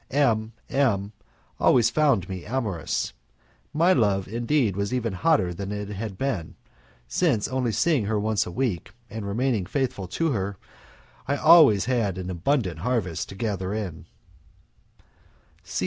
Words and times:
M 0.09 0.53
M 0.67 1.11
always 1.59 1.91
found 1.91 2.27
me 2.27 2.43
amorous. 2.43 3.13
My 3.71 3.93
love, 3.93 4.27
indeed, 4.27 4.75
was 4.75 4.91
even 4.91 5.13
hotter 5.13 5.53
than 5.53 5.71
it 5.71 5.89
had 5.89 6.17
been, 6.17 6.55
since, 7.07 7.47
only 7.47 7.71
seeing 7.71 8.05
her 8.05 8.19
once 8.19 8.47
a 8.47 8.51
week 8.51 8.93
and 9.11 9.27
remaining 9.27 9.67
faithful 9.67 10.07
to 10.07 10.31
her, 10.31 10.57
I 11.27 11.33
had 11.35 11.41
always 11.45 11.87
an 11.87 12.31
abundant 12.31 12.79
harvest 12.79 13.29
to 13.29 13.35
gather 13.35 13.75
in. 13.75 14.07